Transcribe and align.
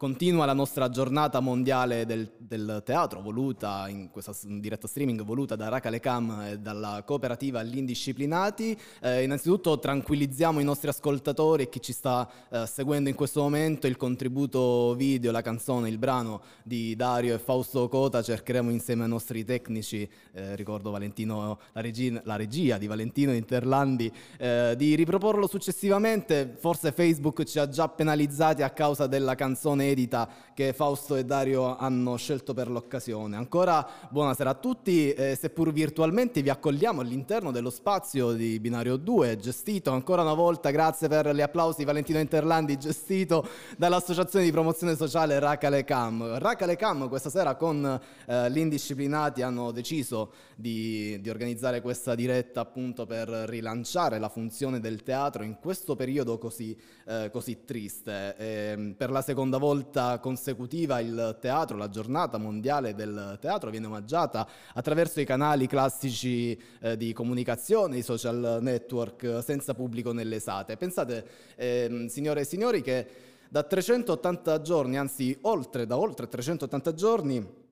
continua 0.00 0.46
la 0.46 0.54
nostra 0.54 0.88
giornata 0.88 1.40
mondiale 1.40 2.06
del, 2.06 2.32
del 2.38 2.80
teatro, 2.86 3.20
voluta 3.20 3.86
in 3.86 4.08
questa 4.10 4.32
diretta 4.42 4.88
streaming, 4.88 5.22
voluta 5.22 5.56
da 5.56 5.68
Racale 5.68 6.00
Cam 6.00 6.40
e 6.40 6.58
dalla 6.58 7.02
cooperativa 7.04 7.62
Gli 7.62 7.76
Indisciplinati. 7.76 8.74
Eh, 9.02 9.24
innanzitutto 9.24 9.78
tranquillizziamo 9.78 10.58
i 10.58 10.64
nostri 10.64 10.88
ascoltatori 10.88 11.64
e 11.64 11.68
chi 11.68 11.82
ci 11.82 11.92
sta 11.92 12.26
eh, 12.48 12.66
seguendo 12.66 13.10
in 13.10 13.14
questo 13.14 13.42
momento, 13.42 13.86
il 13.86 13.98
contributo 13.98 14.94
video, 14.94 15.32
la 15.32 15.42
canzone, 15.42 15.90
il 15.90 15.98
brano 15.98 16.40
di 16.62 16.96
Dario 16.96 17.34
e 17.34 17.38
Fausto 17.38 17.86
Cota, 17.88 18.22
cercheremo 18.22 18.70
insieme 18.70 19.02
ai 19.02 19.10
nostri 19.10 19.44
tecnici, 19.44 20.08
eh, 20.32 20.56
ricordo 20.56 20.90
Valentino, 20.90 21.58
la, 21.72 21.80
regina, 21.82 22.22
la, 22.24 22.36
regia 22.36 22.78
di 22.78 22.86
Valentino 22.86 23.34
Interlandi, 23.34 24.10
eh, 24.38 24.72
di 24.78 24.94
riproporlo 24.94 25.46
successivamente, 25.46 26.54
forse 26.58 26.90
Facebook 26.90 27.44
ci 27.44 27.58
ha 27.58 27.68
già 27.68 27.86
penalizzati 27.86 28.62
a 28.62 28.70
causa 28.70 29.06
della 29.06 29.34
canzone 29.34 29.88
inedita 29.90 30.28
che 30.54 30.72
Fausto 30.72 31.16
e 31.16 31.24
Dario 31.24 31.76
hanno 31.76 32.16
scelto 32.16 32.54
per 32.54 32.70
l'occasione. 32.70 33.36
Ancora 33.36 33.86
buonasera 34.10 34.50
a 34.50 34.54
tutti, 34.54 35.12
eh, 35.12 35.36
seppur 35.38 35.72
virtualmente 35.72 36.42
vi 36.42 36.50
accogliamo 36.50 37.00
all'interno 37.00 37.50
dello 37.50 37.70
spazio 37.70 38.32
di 38.32 38.60
Binario 38.60 38.96
2, 38.96 39.36
gestito 39.38 39.90
ancora 39.90 40.22
una 40.22 40.34
volta, 40.34 40.70
grazie 40.70 41.08
per 41.08 41.34
gli 41.34 41.40
applausi 41.40 41.84
Valentino 41.84 42.18
Interlandi, 42.18 42.78
gestito 42.78 43.46
dall'Associazione 43.76 44.44
di 44.44 44.50
Promozione 44.50 44.96
Sociale 44.96 45.38
Racale 45.38 45.84
Cam. 45.84 46.38
Racale 46.38 46.76
Cam 46.76 47.08
questa 47.08 47.30
sera 47.30 47.54
con 47.56 48.00
eh, 48.26 48.50
gli 48.50 48.58
indisciplinati 48.58 49.42
hanno 49.42 49.70
deciso 49.70 50.32
di, 50.54 51.18
di 51.20 51.30
organizzare 51.30 51.80
questa 51.80 52.14
diretta 52.14 52.60
appunto 52.60 53.06
per 53.06 53.28
rilanciare 53.28 54.18
la 54.18 54.28
funzione 54.28 54.78
del 54.78 55.02
teatro 55.02 55.42
in 55.42 55.56
questo 55.58 55.96
periodo 55.96 56.38
così, 56.38 56.76
eh, 57.06 57.30
così 57.32 57.64
triste. 57.64 58.36
E, 58.36 58.46
ehm, 58.46 58.94
per 58.96 59.10
la 59.10 59.22
seconda 59.22 59.56
volta 59.56 59.79
volta 59.80 60.18
consecutiva 60.18 61.00
il 61.00 61.38
teatro, 61.40 61.78
la 61.78 61.88
giornata 61.88 62.36
mondiale 62.36 62.94
del 62.94 63.38
teatro 63.40 63.70
viene 63.70 63.86
omaggiata 63.86 64.46
attraverso 64.74 65.20
i 65.20 65.24
canali 65.24 65.66
classici 65.66 66.58
eh, 66.80 66.98
di 66.98 67.14
comunicazione, 67.14 67.96
i 67.96 68.02
social 68.02 68.58
network 68.60 69.42
senza 69.42 69.72
pubblico 69.72 70.12
nelle 70.12 70.38
sate. 70.38 70.76
Pensate, 70.76 71.26
eh, 71.56 72.06
signore 72.10 72.42
e 72.42 72.44
signori, 72.44 72.82
che 72.82 73.06
da 73.48 73.62
380 73.62 74.60
giorni, 74.60 74.98
anzi 74.98 75.36
oltre, 75.42 75.86
da 75.86 75.96
oltre 75.96 76.28
380 76.28 76.92
giorni, 76.92 77.69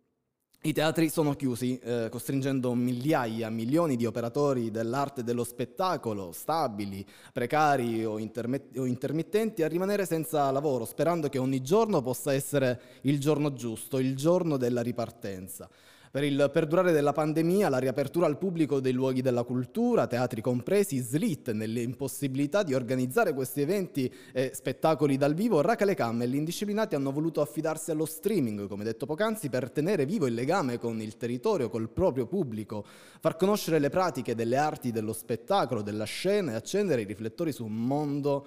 i 0.63 0.73
teatri 0.73 1.09
sono 1.09 1.35
chiusi, 1.35 1.79
eh, 1.79 2.09
costringendo 2.11 2.75
migliaia, 2.75 3.49
milioni 3.49 3.95
di 3.95 4.07
operatori 4.07 4.73
dell'arte 4.73 5.21
e 5.21 5.25
dello 5.25 5.45
spettacolo, 5.45 6.33
stabili, 6.33 7.07
precari 7.33 8.05
o, 8.05 8.19
intermet- 8.19 8.77
o, 8.77 8.85
intermittenti, 8.85 9.63
a 9.63 9.69
rimanere 9.69 10.05
senza 10.05 10.51
lavoro, 10.51 10.85
sperando 10.85 11.29
che 11.29 11.39
ogni 11.39 11.63
giorno 11.63 12.03
possa 12.03 12.35
essere 12.35 12.81
il 13.03 13.21
giorno 13.21 13.53
giusto, 13.53 13.99
il 14.01 14.17
giorno 14.17 14.57
della 14.57 14.83
ripartenza. 14.83 15.71
Per 16.11 16.25
il 16.25 16.49
perdurare 16.51 16.93
della 16.93 17.13
pandemia, 17.13 17.69
la 17.69 17.77
riapertura 17.77 18.25
al 18.25 18.39
pubblico 18.39 18.81
dei 18.81 18.93
luoghi 18.93 19.21
della 19.21 19.43
cultura, 19.43 20.07
teatri 20.07 20.41
compresi, 20.41 20.97
slitte 21.01 21.53
nelle 21.53 21.83
impossibilità 21.83 22.63
di 22.63 22.73
organizzare 22.73 23.35
questi 23.35 23.61
eventi 23.61 24.11
e 24.33 24.53
spettacoli 24.55 25.19
dal 25.19 25.35
vivo, 25.35 25.61
Racale 25.61 25.95
e 25.95 26.29
gli 26.29 26.35
indisciplinati 26.35 26.95
hanno 26.95 27.13
voluto 27.13 27.43
affidarsi 27.43 27.91
allo 27.91 28.07
streaming, 28.07 28.69
come 28.69 28.85
detto 28.85 29.05
poc'anzi, 29.05 29.51
per 29.51 29.71
tenere 29.71 30.07
vivo 30.07 30.27
il 30.27 30.33
legame 30.33 30.79
con 30.79 30.99
il 31.03 31.19
territorio, 31.19 31.69
col 31.69 31.91
proprio 31.91 32.27
pubblico, 32.27 32.87
far 33.21 33.37
conoscere 33.37 33.79
le 33.79 33.91
pratiche 33.91 34.35
delle 34.35 34.57
arti 34.57 34.91
dello 34.91 35.13
spettacolo, 35.13 35.83
della 35.83 36.05
scena 36.05 36.53
e 36.53 36.55
accendere 36.55 37.03
i 37.03 37.07
riflettori 37.07 37.53
su 37.53 37.67
un 37.67 37.85
mondo 37.85 38.47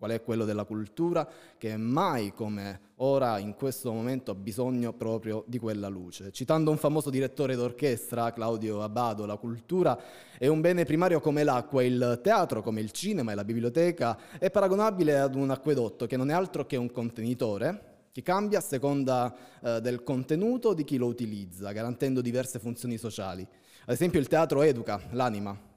qual 0.00 0.12
è 0.12 0.22
quello 0.22 0.46
della 0.46 0.64
cultura, 0.64 1.28
che 1.58 1.76
mai 1.76 2.32
come 2.32 2.80
ora 2.96 3.38
in 3.38 3.54
questo 3.54 3.92
momento 3.92 4.30
ha 4.30 4.34
bisogno 4.34 4.94
proprio 4.94 5.44
di 5.46 5.58
quella 5.58 5.88
luce. 5.88 6.32
Citando 6.32 6.70
un 6.70 6.78
famoso 6.78 7.10
direttore 7.10 7.54
d'orchestra, 7.54 8.32
Claudio 8.32 8.82
Abbado, 8.82 9.26
la 9.26 9.36
cultura 9.36 10.00
è 10.38 10.46
un 10.46 10.62
bene 10.62 10.84
primario 10.84 11.20
come 11.20 11.44
l'acqua, 11.44 11.82
il 11.82 12.18
teatro 12.22 12.62
come 12.62 12.80
il 12.80 12.92
cinema 12.92 13.32
e 13.32 13.34
la 13.34 13.44
biblioteca 13.44 14.18
è 14.38 14.50
paragonabile 14.50 15.18
ad 15.18 15.34
un 15.34 15.50
acquedotto 15.50 16.06
che 16.06 16.16
non 16.16 16.30
è 16.30 16.32
altro 16.32 16.64
che 16.64 16.76
un 16.76 16.90
contenitore 16.90 17.88
che 18.10 18.22
cambia 18.22 18.56
a 18.56 18.62
seconda 18.62 19.36
eh, 19.60 19.82
del 19.82 20.02
contenuto 20.02 20.72
di 20.72 20.82
chi 20.82 20.96
lo 20.96 21.08
utilizza, 21.08 21.72
garantendo 21.72 22.22
diverse 22.22 22.58
funzioni 22.58 22.96
sociali. 22.96 23.46
Ad 23.84 23.94
esempio 23.94 24.18
il 24.18 24.28
teatro 24.28 24.62
educa 24.62 24.98
l'anima, 25.10 25.68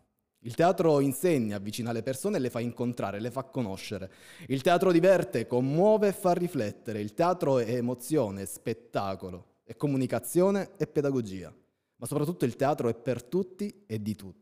il 0.46 0.56
teatro 0.56 1.00
insegna, 1.00 1.56
avvicina 1.56 1.94
le 1.94 2.04
persone 2.04 2.38
le 2.38 2.50
fa 2.50 2.60
incontrare, 2.60 3.22
le 3.22 3.32
fa 3.32 3.44
conoscere. 3.44 4.12
Il 4.48 4.62
teatro 4.62 4.92
diverte, 4.92 5.48
commuove 5.48 6.10
e 6.10 6.14
fa 6.14 6.34
riflettere. 6.34 7.00
Il 7.00 7.14
teatro 7.14 7.60
è 7.60 7.76
emozione, 7.76 8.46
spettacolo, 8.46 9.60
è 9.64 9.76
comunicazione 9.76 10.72
e 10.76 10.88
pedagogia. 10.88 11.54
Ma 11.96 12.06
soprattutto 12.06 12.44
il 12.44 12.58
teatro 12.58 12.90
è 12.90 12.94
per 12.94 13.24
tutti 13.24 13.84
e 13.88 14.02
di 14.02 14.16
tutti. 14.16 14.42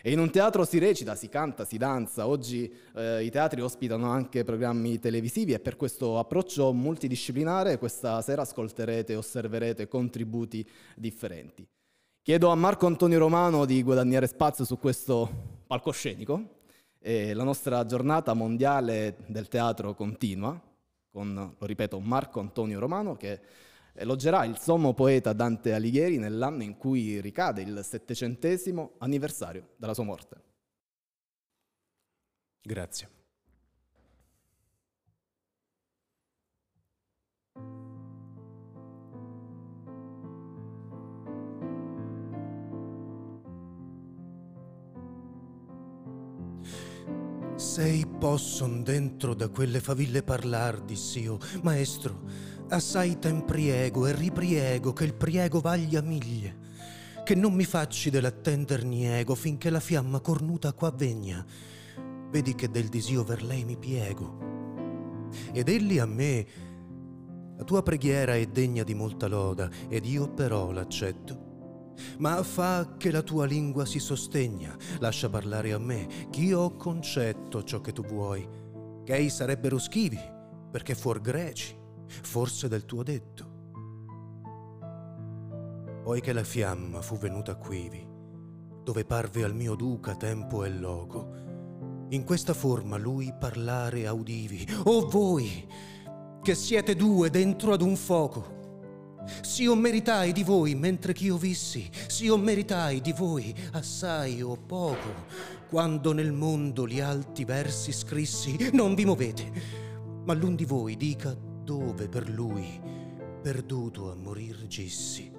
E 0.00 0.12
in 0.12 0.20
un 0.20 0.30
teatro 0.30 0.64
si 0.64 0.78
recita, 0.78 1.16
si 1.16 1.28
canta, 1.28 1.64
si 1.64 1.76
danza. 1.76 2.28
Oggi 2.28 2.72
eh, 2.94 3.24
i 3.24 3.30
teatri 3.30 3.60
ospitano 3.60 4.08
anche 4.08 4.44
programmi 4.44 5.00
televisivi 5.00 5.54
e 5.54 5.58
per 5.58 5.74
questo 5.74 6.20
approccio 6.20 6.72
multidisciplinare 6.72 7.78
questa 7.78 8.22
sera 8.22 8.42
ascolterete 8.42 9.14
e 9.14 9.16
osserverete 9.16 9.88
contributi 9.88 10.64
differenti. 10.94 11.66
Chiedo 12.26 12.48
a 12.48 12.56
Marco 12.56 12.86
Antonio 12.88 13.20
Romano 13.20 13.64
di 13.66 13.84
guadagnare 13.84 14.26
spazio 14.26 14.64
su 14.64 14.80
questo 14.80 15.62
palcoscenico. 15.64 16.56
E 16.98 17.32
la 17.34 17.44
nostra 17.44 17.86
giornata 17.86 18.34
mondiale 18.34 19.18
del 19.26 19.46
teatro 19.46 19.94
continua 19.94 20.60
con, 21.08 21.54
lo 21.56 21.66
ripeto, 21.66 22.00
Marco 22.00 22.40
Antonio 22.40 22.80
Romano 22.80 23.14
che 23.14 23.40
elogerà 23.92 24.44
il 24.44 24.58
sommo 24.58 24.92
poeta 24.92 25.32
Dante 25.34 25.72
Alighieri 25.72 26.18
nell'anno 26.18 26.64
in 26.64 26.76
cui 26.76 27.20
ricade 27.20 27.62
il 27.62 27.82
settecentesimo 27.84 28.94
anniversario 28.98 29.74
della 29.76 29.94
sua 29.94 30.02
morte. 30.02 30.42
Grazie. 32.60 33.15
Sei 47.76 48.06
posson 48.06 48.82
dentro 48.82 49.34
da 49.34 49.50
quelle 49.50 49.80
faville 49.80 50.22
parlar, 50.22 50.80
dissi 50.80 51.20
io, 51.20 51.38
maestro, 51.60 52.22
assai 52.70 53.18
ten 53.18 53.44
priego 53.44 54.06
e 54.06 54.14
ripriego 54.14 54.94
che 54.94 55.04
il 55.04 55.12
priego 55.12 55.60
vaglia 55.60 56.00
miglia, 56.00 56.54
che 57.22 57.34
non 57.34 57.52
mi 57.52 57.64
facci 57.64 58.08
dell'attender 58.08 58.82
niego 58.82 59.34
finché 59.34 59.68
la 59.68 59.80
fiamma 59.80 60.20
cornuta 60.20 60.72
qua 60.72 60.90
vegna. 60.90 61.44
Vedi 62.30 62.54
che 62.54 62.70
del 62.70 62.88
disio 62.88 63.24
ver 63.24 63.42
lei 63.42 63.66
mi 63.66 63.76
piego. 63.76 64.38
Ed 65.52 65.68
egli 65.68 65.98
a 65.98 66.06
me, 66.06 66.46
la 67.58 67.64
tua 67.64 67.82
preghiera 67.82 68.36
è 68.36 68.46
degna 68.46 68.84
di 68.84 68.94
molta 68.94 69.26
loda, 69.26 69.68
ed 69.90 70.06
io 70.06 70.32
però 70.32 70.70
l'accetto 70.70 71.45
ma 72.18 72.42
fa 72.42 72.96
che 72.96 73.10
la 73.10 73.22
tua 73.22 73.46
lingua 73.46 73.84
si 73.84 73.98
sostegna, 73.98 74.76
lascia 74.98 75.28
parlare 75.28 75.72
a 75.72 75.78
me, 75.78 76.06
ch'io 76.30 76.60
ho 76.60 76.76
concetto 76.76 77.62
ciò 77.62 77.80
che 77.80 77.92
tu 77.92 78.04
vuoi, 78.04 78.46
che 79.04 79.28
sarebbero 79.28 79.78
schivi, 79.78 80.20
perché 80.70 80.94
fuor 80.94 81.20
greci, 81.20 81.76
forse 82.06 82.68
del 82.68 82.84
tuo 82.84 83.02
detto. 83.02 83.54
Poi 86.02 86.20
che 86.20 86.32
la 86.32 86.44
fiamma 86.44 87.00
fu 87.02 87.16
venuta 87.18 87.56
quivi, 87.56 88.06
dove 88.82 89.04
parve 89.04 89.42
al 89.42 89.54
mio 89.54 89.74
duca 89.74 90.14
tempo 90.14 90.64
e 90.64 90.70
loco, 90.70 91.44
in 92.10 92.22
questa 92.24 92.54
forma 92.54 92.96
lui 92.96 93.34
parlare 93.36 94.06
audivi, 94.06 94.64
o 94.84 95.08
voi, 95.08 95.66
che 96.42 96.54
siete 96.54 96.94
due 96.94 97.30
dentro 97.30 97.72
ad 97.72 97.82
un 97.82 97.96
fuoco, 97.96 98.65
S'io 99.42 99.74
meritai 99.74 100.32
di 100.32 100.42
voi 100.42 100.74
mentre 100.74 101.12
ch'io 101.12 101.36
vissi, 101.36 101.88
s'io 102.06 102.36
meritai 102.36 103.00
di 103.00 103.12
voi 103.12 103.54
assai 103.72 104.42
o 104.42 104.56
poco, 104.56 105.26
quando 105.68 106.12
nel 106.12 106.32
mondo 106.32 106.86
gli 106.86 107.00
alti 107.00 107.44
versi 107.44 107.92
scrissi, 107.92 108.70
non 108.72 108.94
vi 108.94 109.04
movete, 109.04 109.52
ma 110.24 110.34
l'un 110.34 110.54
di 110.54 110.64
voi 110.64 110.96
dica 110.96 111.34
dove 111.34 112.08
per 112.08 112.28
lui, 112.28 112.80
perduto 113.42 114.10
a 114.10 114.14
morir 114.14 114.66
gissi. 114.66 115.32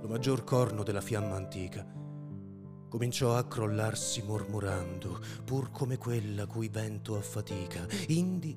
Lo 0.00 0.08
maggior 0.08 0.44
corno 0.44 0.82
della 0.82 1.00
fiamma 1.00 1.36
antica 1.36 2.00
cominciò 2.92 3.36
a 3.36 3.44
crollarsi 3.44 4.22
mormorando, 4.22 5.18
pur 5.44 5.70
come 5.70 5.96
quella 5.96 6.44
cui 6.44 6.68
vento 6.68 7.16
affatica, 7.16 7.86
indi 8.08 8.54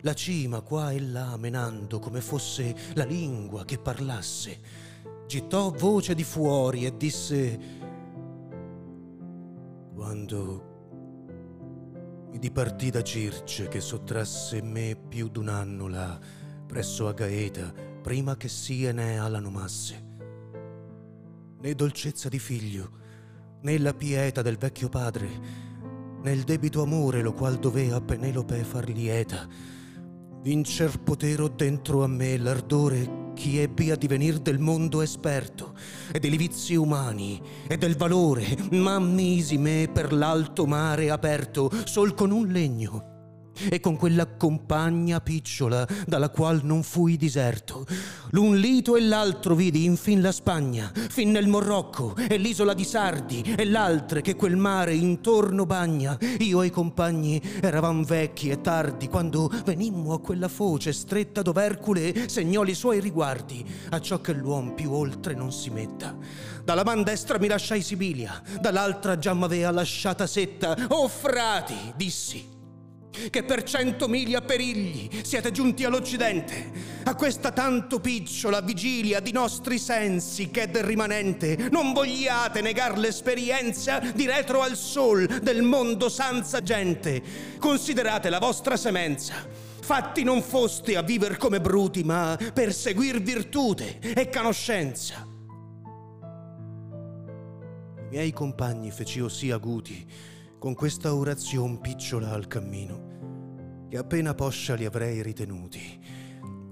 la 0.00 0.14
cima 0.14 0.60
qua 0.60 0.92
e 0.92 1.00
là 1.00 1.36
menando 1.36 1.98
come 1.98 2.20
fosse 2.20 2.74
la 2.94 3.04
lingua 3.04 3.64
che 3.64 3.78
parlasse, 3.78 4.58
gittò 5.26 5.70
voce 5.70 6.14
di 6.14 6.24
fuori 6.24 6.84
e 6.84 6.96
disse, 6.96 7.58
quando 9.94 10.74
mi 12.30 12.38
dipartì 12.38 12.90
da 12.90 13.02
Circe 13.02 13.68
che 13.68 13.80
sottrasse 13.80 14.62
me 14.62 14.96
più 15.08 15.28
d'un 15.28 15.48
anno 15.48 15.88
là, 15.88 16.18
presso 16.66 17.08
a 17.08 17.12
Gaeta, 17.12 17.72
prima 18.02 18.36
che 18.36 18.48
Siene 18.48 19.16
la 19.28 19.40
nomasse. 19.40 20.04
Né 21.58 21.74
dolcezza 21.74 22.28
di 22.28 22.38
figlio, 22.38 22.90
né 23.62 23.78
la 23.78 23.94
pietà 23.94 24.42
del 24.42 24.58
vecchio 24.58 24.88
padre, 24.88 25.28
né 26.22 26.32
il 26.32 26.42
debito 26.42 26.82
amore 26.82 27.22
lo 27.22 27.32
qual 27.32 27.58
dovea 27.58 28.00
Penelope 28.00 28.62
far 28.64 28.88
lieta, 28.88 29.48
vincer 30.46 31.00
potero 31.00 31.48
dentro 31.48 32.04
a 32.04 32.06
me 32.06 32.38
l'ardore 32.38 33.32
chi 33.34 33.58
ebbi 33.58 33.90
a 33.90 33.96
divenir 33.96 34.38
del 34.38 34.60
mondo 34.60 35.02
esperto 35.02 35.74
e 36.12 36.20
dei 36.20 36.36
vizi 36.36 36.76
umani 36.76 37.42
e 37.66 37.76
del 37.76 37.96
valore, 37.96 38.56
ma 38.70 39.00
misi 39.00 39.58
me 39.58 39.90
per 39.92 40.12
l'alto 40.12 40.64
mare 40.64 41.10
aperto 41.10 41.68
sol 41.84 42.14
con 42.14 42.30
un 42.30 42.46
legno 42.46 43.15
e 43.70 43.80
con 43.80 43.96
quella 43.96 44.26
compagna 44.26 45.20
picciola 45.20 45.86
dalla 46.06 46.28
qual 46.28 46.60
non 46.64 46.82
fui 46.82 47.16
diserto. 47.16 47.86
L'un 48.30 48.56
lito 48.56 48.96
e 48.96 49.00
l'altro 49.00 49.54
vidi 49.54 49.84
infin 49.84 50.20
la 50.20 50.32
Spagna, 50.32 50.92
fin 50.94 51.30
nel 51.30 51.48
Morrocco 51.48 52.14
e 52.16 52.36
l'isola 52.36 52.74
di 52.74 52.84
Sardi 52.84 53.54
e 53.56 53.64
l'altre 53.64 54.20
che 54.20 54.36
quel 54.36 54.56
mare 54.56 54.94
intorno 54.94 55.66
bagna. 55.66 56.18
Io 56.38 56.62
e 56.62 56.66
i 56.66 56.70
compagni 56.70 57.40
eravam 57.60 58.04
vecchi 58.04 58.50
e 58.50 58.60
tardi 58.60 59.08
quando 59.08 59.50
venimmo 59.64 60.12
a 60.12 60.20
quella 60.20 60.48
foce 60.48 60.92
stretta 60.92 61.42
dove 61.42 61.64
Ercule 61.64 62.28
segnò 62.28 62.64
i 62.64 62.74
suoi 62.74 63.00
riguardi, 63.00 63.64
a 63.90 64.00
ciò 64.00 64.20
che 64.20 64.32
l'uom 64.32 64.74
più 64.74 64.92
oltre 64.92 65.34
non 65.34 65.52
si 65.52 65.70
metta. 65.70 66.16
Dalla 66.64 66.84
man 66.84 67.02
destra 67.02 67.38
mi 67.38 67.46
lasciai 67.46 67.82
Sibilia, 67.82 68.42
dall'altra 68.60 69.18
già 69.18 69.32
m'avea 69.34 69.70
lasciata 69.70 70.26
setta. 70.26 70.76
Oh 70.88 71.06
frati, 71.06 71.92
dissi, 71.94 72.55
che 73.30 73.42
per 73.42 73.62
cento 73.62 74.08
miglia 74.08 74.40
perigli 74.40 75.08
siete 75.22 75.50
giunti 75.50 75.84
all'Occidente, 75.84 76.70
a 77.04 77.14
questa 77.14 77.52
tanto 77.52 78.00
picciola 78.00 78.60
vigilia 78.60 79.20
di 79.20 79.32
nostri 79.32 79.78
sensi 79.78 80.50
che 80.50 80.62
è 80.62 80.68
del 80.68 80.84
rimanente, 80.84 81.68
non 81.70 81.92
vogliate 81.92 82.60
negar 82.60 82.98
l'esperienza 82.98 83.98
di 83.98 84.26
retro 84.26 84.62
al 84.62 84.76
sol 84.76 85.26
del 85.26 85.62
mondo 85.62 86.08
senza 86.08 86.62
gente. 86.62 87.22
Considerate 87.58 88.30
la 88.30 88.38
vostra 88.38 88.76
semenza. 88.76 89.34
Fatti 89.86 90.24
non 90.24 90.42
foste 90.42 90.96
a 90.96 91.02
viver 91.02 91.36
come 91.36 91.60
bruti, 91.60 92.02
ma 92.02 92.36
per 92.52 92.72
seguir 92.72 93.22
virtute 93.22 94.00
e 94.00 94.28
conoscenza. 94.28 95.24
I 97.98 98.08
miei 98.10 98.32
compagni 98.32 98.90
feci 98.90 99.24
sì 99.28 99.50
aguti 99.50 100.04
con 100.58 100.74
questa 100.74 101.14
orazione 101.14 101.78
picciola 101.80 102.30
al 102.30 102.48
cammino, 102.48 103.05
che 103.88 103.96
appena 103.96 104.34
poscia 104.34 104.74
li 104.74 104.84
avrei 104.84 105.22
ritenuti. 105.22 106.24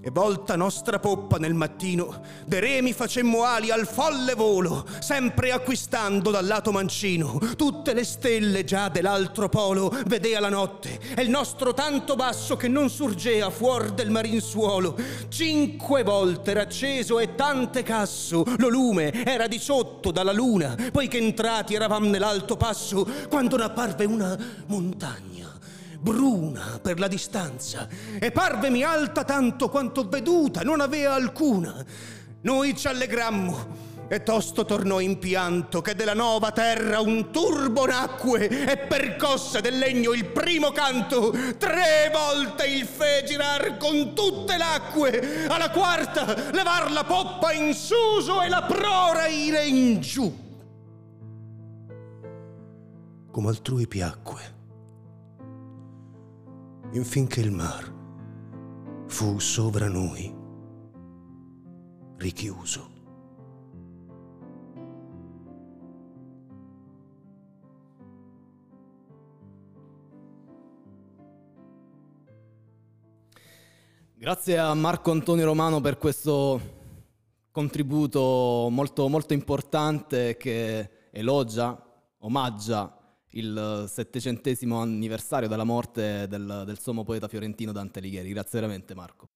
E 0.05 0.11
volta 0.11 0.55
nostra 0.55 0.99
poppa 0.99 1.37
nel 1.37 1.55
mattino, 1.55 2.21
de 2.45 2.59
remi 2.59 2.93
facemmo 2.93 3.43
ali 3.43 3.71
al 3.71 3.87
folle 3.87 4.35
volo, 4.35 4.85
sempre 4.99 5.51
acquistando 5.51 6.29
dal 6.29 6.45
lato 6.45 6.71
mancino 6.71 7.39
tutte 7.55 7.93
le 7.93 8.03
stelle 8.03 8.63
già 8.63 8.87
dell'altro 8.89 9.49
polo, 9.49 9.91
vedea 10.05 10.39
la 10.39 10.49
notte, 10.49 10.99
e 11.15 11.23
il 11.23 11.31
nostro 11.31 11.73
tanto 11.73 12.15
basso 12.15 12.55
che 12.55 12.67
non 12.67 12.91
surgea 12.91 13.49
fuor 13.49 13.93
del 13.93 14.11
marinsuolo. 14.11 14.95
Cinque 15.27 16.03
volte 16.03 16.51
era 16.51 16.61
acceso 16.61 17.17
e 17.17 17.33
tante 17.33 17.81
casso, 17.81 18.43
lo 18.57 18.69
lume 18.69 19.11
era 19.23 19.47
di 19.47 19.57
sotto 19.57 20.11
dalla 20.11 20.33
luna, 20.33 20.75
poiché 20.91 21.17
entrati 21.17 21.73
eravam 21.73 22.11
nell'alto 22.11 22.57
passo, 22.57 23.07
quando 23.27 23.57
n'apparve 23.57 24.05
una 24.05 24.37
montagna 24.67 25.34
bruna 26.05 26.79
per 26.79 26.99
la 26.99 27.07
distanza, 27.07 27.87
e 28.19 28.29
parvemi 28.29 28.83
alta 28.83 29.23
tanto 29.23 29.69
quanto 29.69 30.07
veduta 30.07 30.61
non 30.61 30.79
avea 30.79 31.15
alcuna. 31.15 31.83
Noi 32.41 32.77
ci 32.77 32.85
allegrammo, 32.85 33.85
e 34.07 34.21
tosto 34.21 34.65
tornò 34.65 34.99
in 34.99 35.17
pianto 35.17 35.81
che 35.81 35.95
della 35.95 36.13
nuova 36.13 36.51
terra 36.51 36.99
un 36.99 37.31
turbo 37.31 37.87
nacque 37.87 38.47
e 38.47 38.77
percosse 38.77 39.61
del 39.61 39.79
legno 39.79 40.13
il 40.13 40.25
primo 40.25 40.71
canto 40.71 41.31
tre 41.57 42.11
volte 42.13 42.67
il 42.67 42.85
fe 42.85 43.23
girar 43.25 43.77
con 43.77 44.13
tutte 44.13 44.57
l'acque 44.57 45.47
alla 45.47 45.71
quarta 45.71 46.51
levar 46.51 46.91
la 46.91 47.03
poppa 47.03 47.51
in 47.51 47.73
suso 47.73 48.43
e 48.43 48.47
la 48.47 48.61
prora 48.61 49.25
ire 49.25 49.65
in 49.65 49.99
giù 50.01 50.43
come 53.31 53.49
altrui 53.49 53.87
piacque 53.87 54.54
infinché 56.95 57.41
il 57.41 57.51
mar 57.51 57.93
fu 59.07 59.37
sovra 59.37 59.89
noi 59.89 60.33
richiuso. 62.17 62.93
Grazie 74.17 74.57
a 74.57 74.73
Marco 74.73 75.11
Antonio 75.11 75.45
Romano 75.45 75.81
per 75.81 75.97
questo 75.97 76.59
contributo 77.51 78.69
molto, 78.71 79.07
molto 79.09 79.33
importante 79.33 80.37
che 80.37 81.09
elogia, 81.11 81.77
omaggia 82.19 83.04
il 83.35 83.85
settecentesimo 83.87 84.81
anniversario 84.81 85.47
della 85.47 85.63
morte 85.63 86.27
del, 86.27 86.63
del 86.65 86.79
sommo 86.79 87.03
poeta 87.03 87.27
fiorentino 87.27 87.71
Dante 87.71 87.99
Alighieri. 87.99 88.29
Grazie 88.29 88.59
veramente 88.59 88.93
Marco. 88.93 89.29